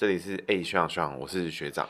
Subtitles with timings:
[0.00, 1.86] 这里是 A 学长学长，我是学长。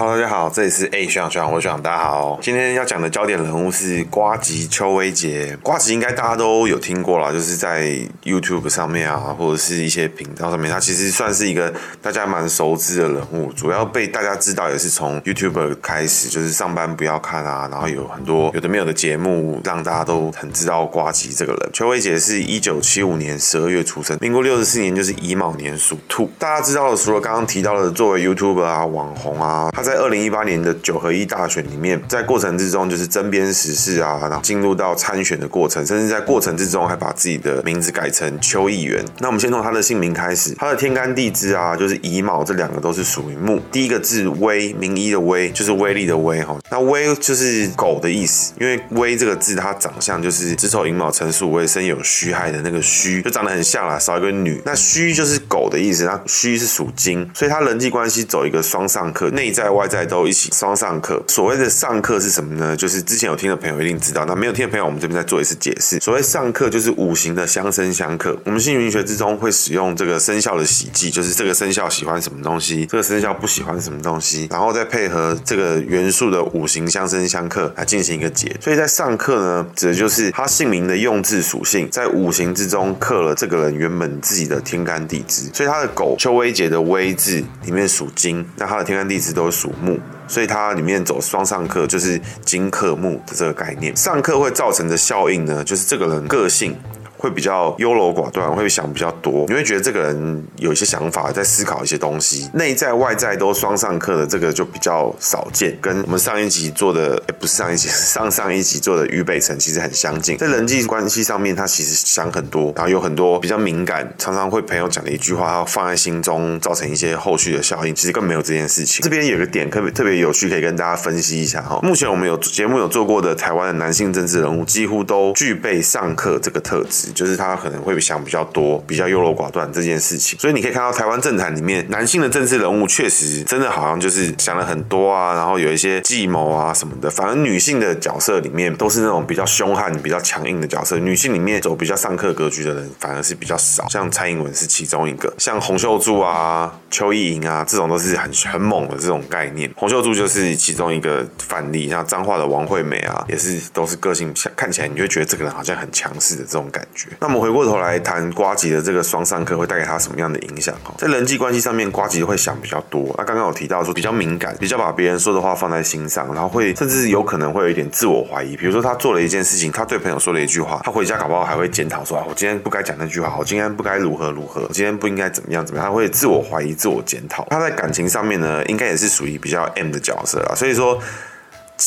[0.00, 2.38] Hello，大家好，这里是 A 学长学长，我是学长，大家好。
[2.40, 5.54] 今天要讲的焦点人物是瓜吉邱威杰。
[5.62, 13.52] 瓜吉应该大家都有听过啦，就是在 YouTube 上面啊，或者是一些频道上面，他其实算是一个大家蛮熟知的人物。
[13.52, 21.70] 主要被大家知道也是从 YouTube 开始，就是上班不要看啊，然后有很多有的没有的节目，让大家都很知道瓜吉这个人。
[21.74, 26.30] 邱威杰是一九七五年十二月出生，民国六十四年就是乙卯年属兔。
[26.38, 39.04] 大家知道的，除了刚刚提到的作为 YouTuber 啊、网红啊，他在在二零一八年的九合一大选里面，在过程之中就是针砭时事啊，然后进入到参选的过程，甚至在过程之中还把自己的名字改成邱议员。
[39.18, 43.60] 那我们先从他的姓名开始，他的天干地支啊，就是乙卯这两个都是属于木。
[43.72, 46.56] 第一个字威，名医的威，就是威力的威哈。
[46.70, 54.62] 那威就是狗的意思，因为威这个字它长相就是子丑寅卯辰巳午未申酉戌亥的那个戌，就长得很像啦，少一个女。
[54.64, 59.79] 那戌就是狗的意思，那戌是属金，所以他人际关系走一个双上克，内在外。
[59.80, 61.22] 外在都一起双上课。
[61.26, 62.76] 所谓的上课是什么呢？
[62.76, 65.98] 就是之前有听的朋友一定知道，那没有听的朋友，我们这边再做一次解释。
[66.00, 68.36] 所谓上课就是五行的相生相克。
[68.44, 78.54] 我们姓名学之中会使用这个生肖的喜忌，就是这个生肖喜欢什么东西，这个生肖不喜欢什么东西，然后再配合这个元素的五行相生相克来进行一个解。
[78.60, 85.48] 所以在上课呢，指的就是他姓名的用字属性在五行之中克了这个人原本自己的天干地支。
[85.54, 93.94] 所以他的狗秋威杰的威字里面属金，那他的天干地支都是属木，所以它里面走双上课，就是金克木的这个概念。
[93.94, 96.74] 上课会造成的效应呢，就是这个人个性。
[97.20, 105.76] 会比较优柔寡断，会想比较多，你会觉得这个人有一些想法，在思考一些东西，内在外在都双上课的这个就比较少见。
[105.82, 110.38] 跟我们上一集做的，诶 不是上一集，上上一集做的于北辰其实很相近。
[110.38, 117.94] 在人际关系上面，他其实想很多，然后有很多比较敏感，常常会朋友讲的一句话，他放在心中，造成一些后续的效应。
[117.94, 119.02] 其实更没有这件事情。
[119.02, 121.78] 这边有个点特别特别有趣，可以跟大家分析一下哈。
[121.82, 127.09] 目前我们有节目有做过的台湾的男性政治人物，几乎都具备上课这个特质。
[127.12, 137.10] 就是他可能会想比较多，比较优柔寡断这件事情，所以你可以看到台湾政坛里面男性的政治人物确实真的好像就是想了很多啊，然后有一些计谋啊什么的。
[137.10, 140.98] 反而女性的角色里面都是那种比较凶悍、比较强硬的角色。
[140.98, 149.70] 女性里面走比较上克格局的人反而是比较少，像蔡英文是其中一个，像洪秀柱啊、邱意莹啊这种都是很很猛的这种概念。
[149.76, 156.99] 洪秀柱就是其中一个范例，像彰化的王惠美啊，也是都是个性看起来你就觉得这个人好像很强势的这种感觉。
[157.18, 157.40] 那我们。
[157.40, 160.74] 回过头来谈瓜吉的这个双上课会带给他什么样的影响？
[160.98, 163.14] 在人际关系上面，瓜吉会想比较多。
[163.16, 168.54] 那刚刚有提到说比较敏感，比较把别人说的话放在心上，然后会甚至有可能会有一点自我怀疑。
[168.58, 177.46] 比如说他做了一件事情，他对朋友说了一句话，他回家搞不好还会检讨说：“啊，我今天不该讲那句话，我今天不该如何如何，我今天不应该怎么样怎么样。”他会自我怀疑、自我检讨。
[177.48, 180.54] 他在感情上面呢，应该也是属于比较 M 的角色啊。
[180.54, 181.00] 所以说，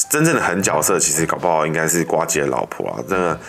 [0.10, 2.98] 真正的狠角色其实搞不好应该是瓜吉的老婆啊。
[3.08, 3.40] 这个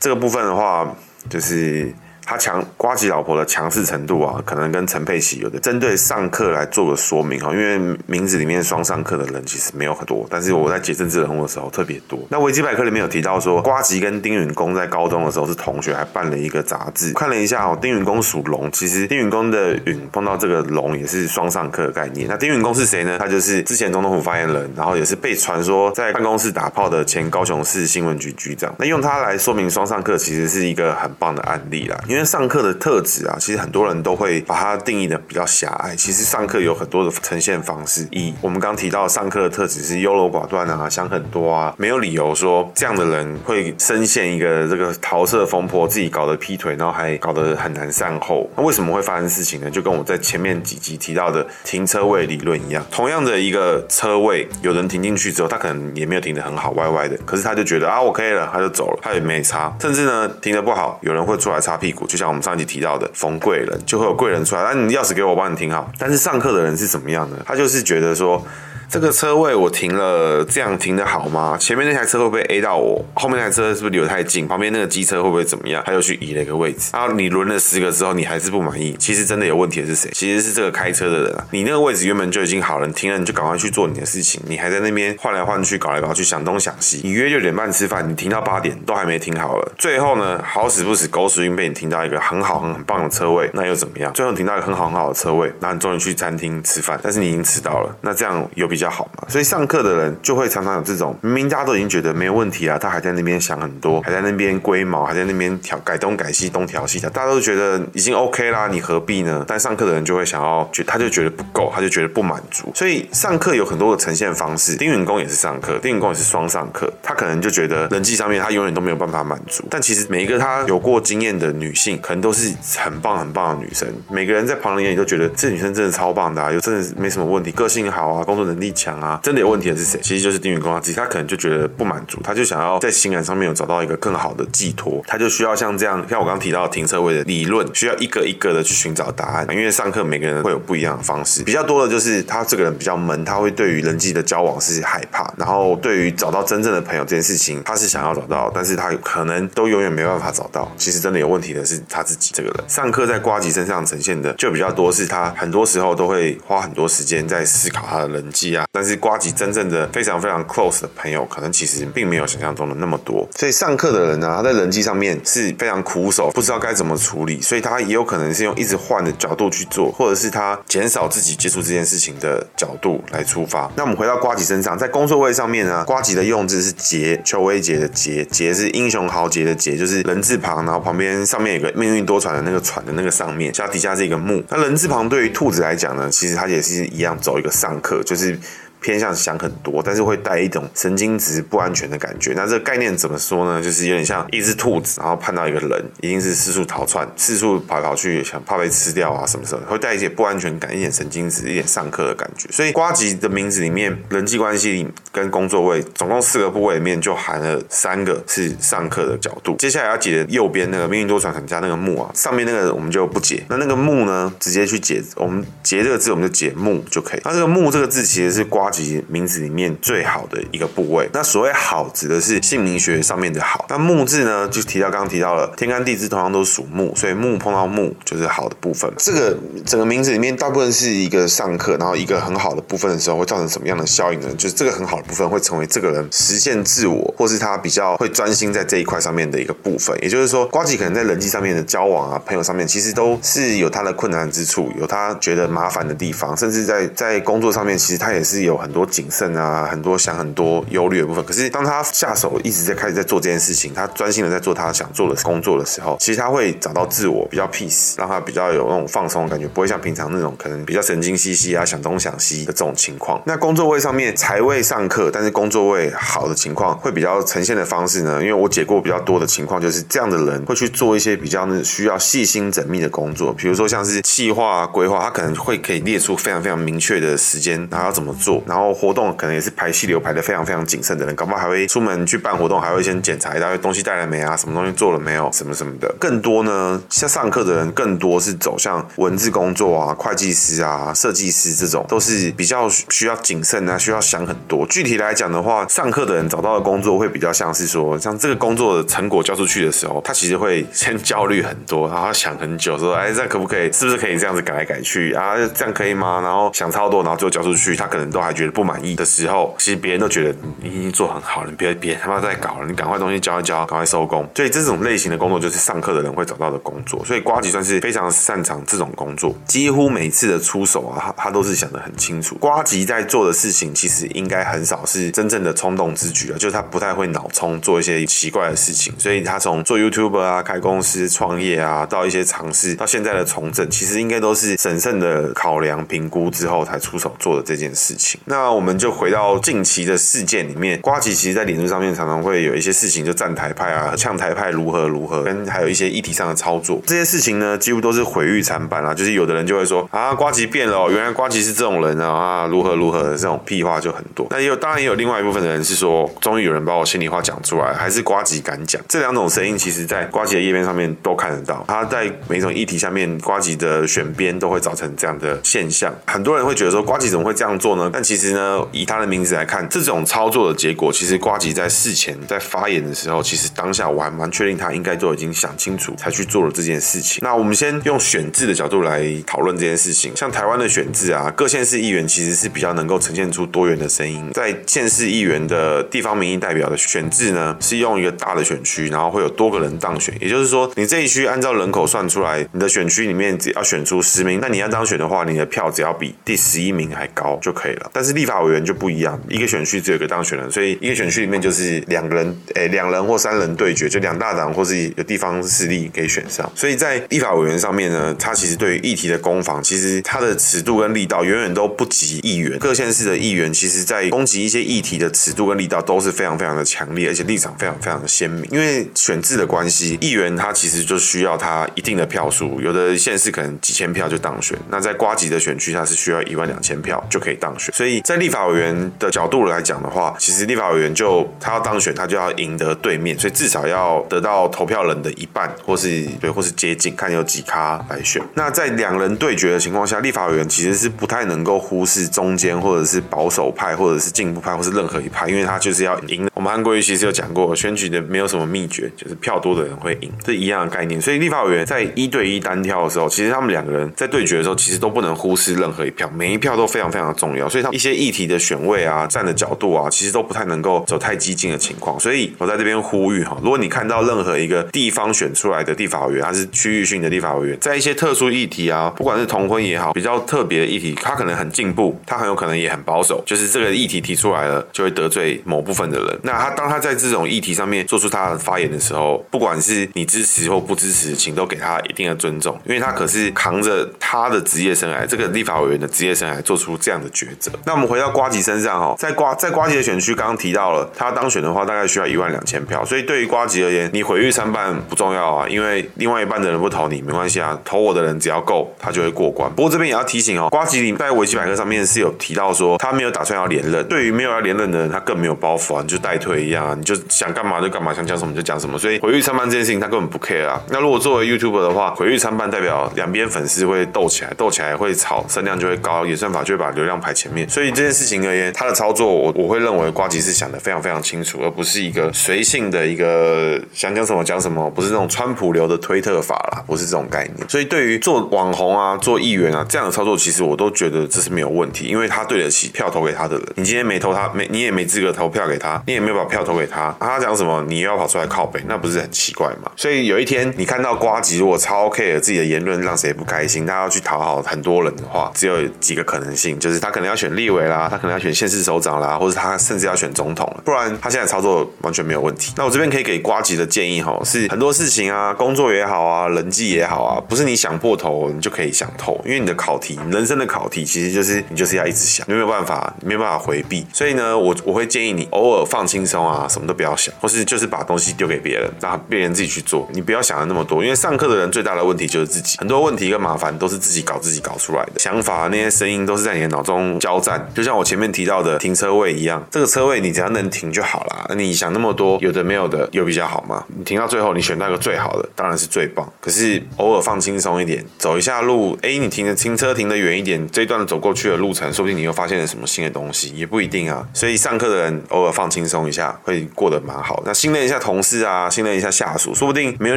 [0.00, 0.92] 这个部分的话，
[1.28, 1.94] 就是。
[2.24, 12.18] 他强瓜吉老婆的强势程度啊，可能跟陈佩琪有的针对上课来做个说明哈，因为名字里面双上课的人其实没有很多，但是我在解政治人物的时候特别多。
[12.28, 17.12] 那维基百科里面有提到说，瓜吉跟丁允恭在高中的时候是同学，还办了一个杂志。
[17.12, 22.26] 看了一下哦，丁允恭属龙，其实丁允恭的允碰到这个龙也是双上课的概念。
[22.28, 23.18] 那丁允恭是谁呢？
[23.18, 28.74] 他就是之前总统府发言人，然后也是被传说在办公室打炮的前高雄市新闻局局长。
[28.78, 31.98] 那用他来说明双上课，其实是一个很棒的案例啦。
[32.14, 35.96] 因为上课的特质啊，其实很多人都会把它定义的比较狭隘。
[35.96, 38.06] 其实上课有很多的呈现方式。
[38.12, 48.48] 一，我们刚提到上课的特质是优柔寡断啊，想很多啊，没有理由说这样的人会深陷一个这个桃色风波，自己搞得劈腿，然后还搞得很难善后。
[48.56, 49.68] 那为什么会发生事情呢？
[49.68, 59.76] 就跟我在前面几集提到的停车位理论一样，同样的一个车位，有人停进去之后，他可能也没有停得很好，歪歪的，可是他就觉得啊，我可以了，他就走了，他也没差。
[59.80, 62.40] 甚至呢，停得不好，有人会出来擦屁股，就像我们。
[62.44, 65.90] 上集提到的逢贵人，就会有贵人出来，那你钥匙给我，我帮你停好。
[65.98, 67.38] 但是上课的人是怎么样的？
[67.46, 68.46] 他就是觉得说。
[68.94, 71.56] 这个车位我停了，这样停得好吗？
[71.58, 73.04] 前面那台车会不会 A 到我？
[73.14, 74.46] 后面那台车是不是离得太近？
[74.46, 75.82] 旁边那个机车会不会怎么样？
[75.84, 76.90] 他又去移了一个位置。
[76.92, 78.94] 然后你轮了十个之后，你还是不满意。
[78.96, 80.08] 其实真的有问题的是谁？
[80.14, 81.44] 其实是这个开车的人啊。
[81.50, 84.40] 你那个位置原本就已经好了，你停了你就赶快去做你的事情。
[84.46, 87.00] 你还在那边换来换去，搞来搞去，想东想西。
[87.02, 89.72] 你约六点半吃饭，你停到八点都还没停好了。
[89.76, 94.12] 最后呢，好死不死，狗屎运被你停到一个很好很很棒的车位，那又怎么样？
[94.12, 97.96] 最后停到一个很好很好的车位，然后你终于去餐厅吃饭，但是你已经迟到了。
[98.00, 98.83] 那这样有比较。
[98.84, 99.26] 比较好嘛。
[99.28, 109.42] 所以上课的人就会常常有这种，明明大家都已经觉得没有问题啊，他还在那边想很多，还在那边龟毛，还在那边调改东改西，东调西调，大家都觉得已经 OK 啦，你何必呢？
[109.48, 112.70] 但上课的人就会想要，觉他就觉得不够，他就觉得不满足。
[112.74, 119.64] 所以上课有很多的呈现方式，丁允恭也是上课，丁允恭也是双上课，他可能就觉得人际上面他永远都没有办法满足。
[119.70, 123.88] 但其实每一个他有过经验的女性，可能都是很棒很棒的女生。
[124.10, 129.20] 每个人在旁人眼里都觉得这女生真的超棒的啊，又真的没什么问题，个性好啊，工作能力力强啊。
[129.22, 130.00] 真的有问题的是谁？
[130.02, 139.46] 其实就是丁允恭他自己，他可能就觉得不满足，他就想要在情感上面有找到一个更好的寄托，他就需要像这样，像我刚刚提到停车位的理论，需要一个一个的去寻找答案。
[139.50, 150.70] 因为上课每个人会有不一样的方式，比较多的就是他这个人比较闷，他会对于人际的交往是害怕，然后对于找到真正的朋友这件事情，他是想要找到，但是他可能都永远没办法找到。
[150.76, 152.64] 其实真的有问题的是他自己这个人。
[152.68, 163.26] 上课在呱吉身上呈现的就比较多，是他很多时候都会花很多时间在思考他的人际但是瓜吉真正的非常非常 close 的朋友，可能其实并没有想象中的那么多。
[163.36, 173.70] 所以上课的人呢、他在人际上面是非常苦手，不知道该怎么处理，所以他也有可能是用一直换的角度去做，或者是他减少自己接触这件事情的角度来出发。
[173.76, 184.42] 那我们回到瓜吉身上，在工作位上面呢，瓜吉的用字是杰，邱威杰的杰，杰是英雄豪杰的杰，就是人字旁，然后旁边上面有个命运多舛的那个船的那个上面，加底下是一个木。
[184.48, 188.38] 那人字旁对于兔子来讲呢，其实它也是一样走一个上课，就是。
[188.84, 192.34] 偏向想很多，但是会带一种神经质不安全的感觉。
[192.36, 193.62] 那这个概念怎么说呢？
[193.62, 202.46] 就是有点像一只兔子，然后碰到一个人，一定是四处逃窜，四处跑跑去，想怕被吃掉啊什么什么，会带一些不安全感，一点神经质，一点上课的感觉。
[202.52, 209.56] 所以瓜吉的名字里面，人际关系里跟工作位，总共四个部位里面就含了三个是上课的角度。
[209.56, 213.42] 接下来要解右边那个命运多舛船加那个木啊，上面那个我们就不解。
[213.48, 217.20] 那那个木呢，直接去解，我们解这个字，我们就解木就可以。
[217.24, 219.04] 那这个木这个字其实是瓜呱。
[219.08, 223.66] 名字里面最好的一个部位，那所谓好指的是姓名学上面的好。
[223.68, 228.90] 那木字呢，就提到刚刚提到了天干地支同样都属木，所以木碰到木就是好的部分。
[228.96, 234.28] 这个整个名字里面大部分是一个上课，然后一个很好的部分的时候，会造成什么样的效应呢？
[234.36, 239.96] 就是这个很好的部分会成为这个人实现自我，或是他比较会专心在这一块上面的一个部分。
[240.02, 248.84] 也就是说，瓜吉可能在人际上面的交往啊，朋友上面，其实都是有他的困难之处，有他觉得麻烦的地方，甚至在在工作上面，其实他也是有很多。
[248.94, 251.24] 谨慎啊，很多想很多忧虑的部分。
[251.24, 263.20] 可是当他下手一直在开始在做这件事情，他专心的在做他想做的工作的时候，其实他会找到自我，比较 peace，让他比较有那种放松的感觉，不会像平常那种可能比较神经兮兮啊，想东想西的这种情况。
[263.26, 268.20] 那工作位上面财位上课，但是工作位好的情况会比较呈现的方式呢？
[268.20, 285.92] 因为我解过比较多的情况，就是这样的人会去做一些比较需要细心缜密的工作，比如说像是计划规划，他可能会可以列出非常非常明确的时间，然后要怎么做，然然后活动可能也是排细流排的非常非常谨慎的人，搞不好还会出门去办活动，还会先检查一大堆东西带了没啊，什么东西做了没有，什么什么的。
[285.98, 294.64] 更多呢，像上课的人更多是走向文字工作啊、会计师啊、设计师这种，都是比较需要谨慎啊，需要想很多。
[294.68, 303.72] 具体来讲的话，上课的人找到的工作会比较像是说，像这个工作的成果交出去的时候，他其实会先焦虑很多，然后想很久，说，哎，这可不可以？
[303.72, 305.34] 是不是可以这样子改来改去啊？
[305.52, 306.20] 这样可以吗？
[306.22, 314.28] 然后想超多，然后最后交出去，他可能都还觉 不满意的时候，其实别人都觉得你已经做很好了，别别他妈再搞了，你赶快东西交一交，赶快收工。
[314.34, 317.04] 所以这种类型的工作就是上课的人会找到的工作。
[317.04, 322.36] 所以瓜吉算是非常擅长这种工作，几乎每次的出手啊，他他都是想得很清楚。
[322.36, 328.92] 瓜吉在做的事情其实应该很少是真正的冲动之举啊，就是他不太会脑冲做一些奇怪的事情。
[328.98, 338.20] 所以他从做 YouTube 啊、开公司创业啊，到一些尝试，到现在的从政，其实应该都是审慎的考量评估之后才出手做的这件事情。
[338.26, 348.94] 那我们就回到近期的事件里面，瓜吉其实，在脸书上面常常会有一些事情，就站台派啊，呛台派如何如何，跟还有一些议题上的操作，这些事情呢，几乎都是毁誉参半啊。
[348.94, 354.26] 就是有的人就会说啊，瓜吉变了哦，原来瓜吉是这种人啊，啊，如何如何的这种屁话就很多。
[354.30, 358.80] 那也有，当然也有另外一部分的人是说，终于有人把我心里话讲出来，还是瓜吉敢讲。
[358.88, 361.64] 这两种声音，其实在瓜吉的页面上面都看得到。
[361.68, 365.92] 他在每种议题下面，瓜吉的选边都会造成这样的现象。
[366.06, 367.90] 很多人会觉得说，瓜吉怎么会这样做呢？
[367.92, 377.18] 但其其实呢，以他的名字来看，这种操作的结果，其实瓜吉在事前在发言的时候，其实当下我还蛮确定他应该都已经想清楚才去做了这件事情。
[377.24, 380.14] 那我们先用选制的角度来讨论这件事情。
[380.14, 384.30] 像台湾的选制啊，各县市议员其实是比较能够呈现出多元的声音。
[384.32, 390.16] 在县市议员的地方民意代表的选制呢，是用一个大的选区，然后会有多个人当选。
[390.20, 397.90] 也就是说，你这一区按照人口算出来，你的选区里面只要选出十名，那你要当选的话，你的票只要比第十一名还高就可以了。
[397.92, 406.52] 但但是立法委员就不一样，一个选区只有一个当选人，所以一个选区里面就是两个人，诶，两人或三人对决，就两大党或是有地方势力可以选上。
[406.54, 412.58] 所以在立法委员上面呢，他其实对于议题的攻防，其实他的尺度跟力道远远都不及议员。
[412.58, 418.46] 各县市的议员，其实在攻击一些议题的尺度跟力道都是非常非常的强烈，而且立场非常非常的鲜明。
[418.50, 424.58] 因为选制的关系，议员他其实就需要他一定的票数，有的县市可能几千票就当选。
[424.68, 427.74] 那在瓜吉的选区，他是需要一万两千票就可以当选。
[427.74, 438.22] 所以在立法委员的角度来讲的话，其实立法委员就他要当选，他就要赢得对面，所以至少要得到投票人的一半，或是对，或是接近，看有几咖来选。
[438.34, 446.28] 那在两人对决的情况下，立法委员其实是不太能够忽视中间，或者是保守派，或者是进步派，或是任何一派，因为他就是要赢。
[446.44, 451.00] 我们韩国瑜其实有讲过，选举的没有什么秘诀，就是票多的人会赢，这一样的概念。
[451.00, 457.48] 所以立法委员在一对一单挑的时候，其实他们两个人在对决的时候，其实都不能忽视任何一票，每一票都非常非常的重要。
[457.48, 461.98] 所以他一些议题的选位啊、站的角度啊，其实都不太能够走太激进的情况。
[461.98, 476.20] 所以我在这边呼吁哈，如果你看到任何一个地方选出来的立法委员，他是区域性的立法委员，在一些特殊议题啊，不管是同婚也好，比较特别的议题，他可能很进步，他很有可能也很保守，就是这个议题提出来了，就会得罪某部分的人。
[476.22, 487.52] 那那他当他在这种议题上面做出他的发言的时候，不管是你支持或不支持，请都给他一定的尊重，因为他可是扛着他的职业生涯，这个立法委员的职业生涯做出这样的抉择。
[487.64, 499.48] 那我们回到瓜吉身上哦，在瓜在瓜吉的选区，刚刚提到了他当选的话，大概需要一万两千票，所以对于瓜吉而言，你毁誉参半不重要啊，因为另外一半的人不投你没关系啊，投我的人只要够，他就会过关。
[499.54, 510.62] 不过这边也要提醒哦，瓜吉在维基百科上面是有提到说他没有打算要连任，对于没有要连任的人，他更没有包袱啊，你就带代退一样啊，你就想干嘛就干嘛，想讲什么就讲什么，所以毁誉参半这件事情他根本不 care 啊。
[510.70, 517.48] 那如果作为 YouTuber 的话，毁誉参半代表两边粉丝会斗起来，斗起来会吵，声量就会高，演算法就会把流量排前面。
[517.48, 527.48] 所以这件事情而言，他的操作我我会认为瓜吉是想的非常非常清楚，而不是一个随性的一个想讲什么讲什么，不是那种川普流的推特法啦，不是这种概念。
[527.48, 533.44] 所以对于做网红啊、做议员啊这样的操作，其实我都觉得这是没有问题，因为他对得起票投给他的人。
[533.56, 539.70] 你今天没投他，没你也没资格投票给他，你也没有把票投给他，他讲什么你又要跑出来靠北，那不是很奇怪吗？
[539.76, 552.52] 所以有一天你看到瓜吉如果超 care 自己的言论让谁不开心，他要去讨好很多人的话，只有几个可能性，就是他可能要选立委啦，他可能要选县市首长啦，或者他甚至要选总统，不然他现在操作完全没有问题。
[552.56, 563.86] 那我这边可以给瓜吉的建议哈，是很多事情啊，工作也好啊，人际也好啊，不是你想破头你就可以想透，因为你的考题，人生的考题其实就是你就是要一直想，你没有办法，没有办法回避。
[563.92, 581.32] 所以呢，我我会建议你偶尔放弃轻松啊，什么都不要想，或是就是把东西丢给别人，让别人自己去做，你不要想的那么多，因为上课的人最大的问题就是自己，很多问题跟麻烦都是自己搞自己搞出来的，想法那些声音都是在你的脑中交战，就像我前面提到的停车位一样，这个车位你只要能停就好啦。
[581.36, 583.64] 你想那么多，有的没有的，有比较好吗？
[583.68, 586.12] 你停到最后，你选到一个最好的，当然是最棒。
[586.20, 594.06] 可是偶尔放轻松一点，走一下路，哎，你停的停车停得远一点，这一段走过去的路程，说不定你又发现了什么新的东西，也不一定啊。
[594.12, 597.22] 所以上课的人偶尔放轻松一下，会过得蛮好。
[597.26, 599.96] 那信任一下同事啊，信任一下下属，说不定没有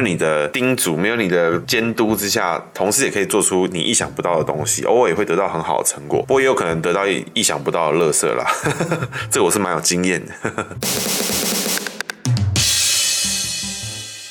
[0.00, 6.22] 你的叮嘱，没有你的监督之下，同事也可以做出你意想不到的东西，偶尔也会得到很好的成果。
[6.22, 8.44] 不过也有可能得到意想不到的乐色啦，
[9.30, 10.32] 这个我是蛮有经验的。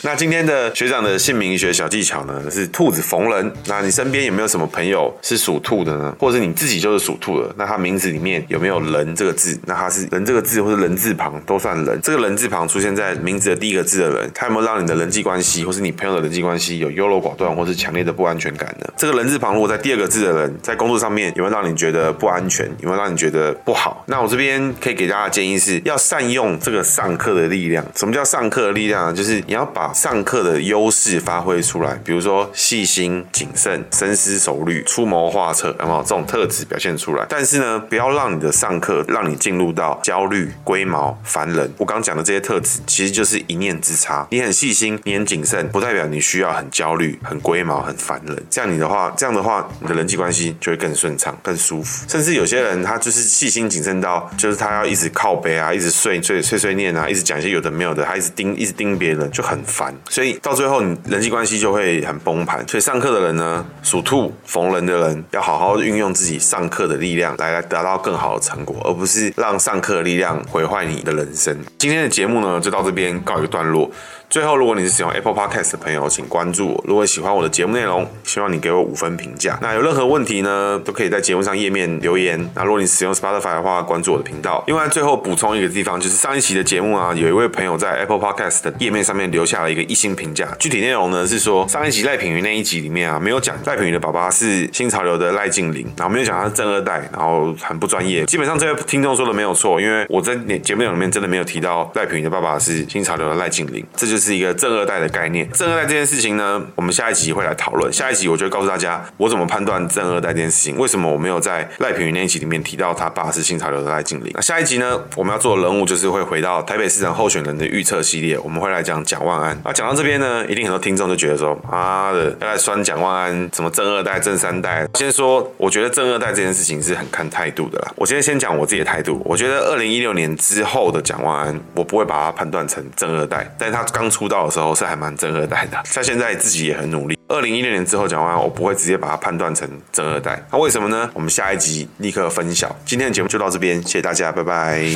[0.07, 3.51] 那今天的学长的姓名学小技巧呢，是兔子逢人。
[3.65, 6.15] 那你身边有没有什么朋友是属兔的呢？
[6.17, 7.53] 或者是你自己就是属兔的？
[7.57, 9.59] 那他名字里面有没有人这个字？
[9.65, 11.99] 那他是人这个字，或者人字旁都算人。
[12.01, 18.87] 这个人字旁出现在名字的第一个字的人，他有没有让你的人际关系，或是你朋友的人际关系有优柔寡断，或是强烈的不安全感呢？
[18.95, 22.65] 这个人字旁如果在第二个字的人，在工作上面有没有让你觉得不安全？
[22.79, 24.05] 有没有让你觉得不好？
[24.07, 27.85] 那我这边可以给大家的建议是要善用这个上课的力量。
[27.93, 29.13] 什么叫上课的力量呢？
[29.13, 37.25] 就是你要把上课的优势发挥出来，比如说细心、谨慎、深思熟虑、出谋划策，有没有这种特质表现出来？
[37.27, 41.73] 但是呢，不要让你的上课让你进入到焦虑、龟毛、烦人。
[41.79, 44.27] 我刚讲的这些特质，其实就是一念之差。
[44.29, 48.43] 你很细心，你很谨慎，不代表你需要很焦虑、很龟毛、很烦人。
[48.51, 52.07] 这样你的话，这样的话，你的人际关系就会更顺畅、更舒服。
[52.07, 59.93] 甚至有些人，他就是细心谨慎到，就是他要一直靠背啊，一直碎碎碎碎念啊，一直讲一些有的没有的，他一直盯，一直盯别人，就很烦。
[60.09, 60.33] 所以。
[60.47, 62.65] 到最后，你人际关系就会很崩盘。
[62.67, 71.57] 所以上课的人呢，属兔逢人的人，要好好运用自己上课的力量，来来达到更好的成果，而不是让上课的力量毁坏你的人生。
[71.77, 73.89] 今天的节目呢，就到这边告一个段落。
[74.29, 76.83] 最后，如果你是使用 Apple Podcast 的朋友，请关注我。
[76.85, 79.57] 如果喜欢我的节目内容，希望你给我五分评价。
[79.61, 82.37] 那有任何问题呢，都可以在节目上页面留言。
[82.53, 84.61] 那如果你使用 Spotify 的话，关注我的频道。
[84.67, 90.45] 另外，最后补充一个地方，就是上一期的节目啊，有一位朋友在 Apple Podcast 的页面上面留下了一个一星评价。
[90.59, 98.25] 具体内容呢是说，上一集赖品妤那一集里面啊，没有讲赖品妤的爸爸是新潮流的赖静玲，然后没有讲他是正二代，然后很不专业。
[98.25, 105.47] 基本上这位听众说的没有错，因为我在节目里面真的没有提到赖品妤的爸爸是新潮流的赖静玲，这就是这是一个正二代的概念。
[105.51, 107.93] 正二代这件事情呢，我们下一集会来讨论。
[107.93, 110.75] 下一集我就会告诉大家，我怎么判断正二代这件事情。
[110.75, 114.31] 为什么我没有在赖品云那一集里面提到他爸是新潮流的赖静玲？
[114.33, 119.61] 那下一集呢，我们要做的人物就是会回到台北市长候选人的预测系列，我们会来讲蒋万安。
[119.63, 124.87] 那讲到这边呢，一定很多听众就觉得说，妈的，要来酸蒋万安，什么正二代、正三代？
[124.95, 127.91] 先说，我觉得正二代这件事情是很看态度的啦。
[127.95, 137.17] 我今天先讲我自己的态度，我觉得二零一六年之后的蒋万安，我不会把他判断成正二代，但是他刚出道的时候是还蛮正二代的， 他现在自己也很努力。
[137.27, 140.41] 二零一六年之后讲完，我不会直接把他判断成正二代。
[140.51, 141.09] 那为什么呢？
[141.13, 142.73] 我们下一集立刻分享。
[142.85, 144.89] 今天的节目就到这边，谢谢大家，拜拜。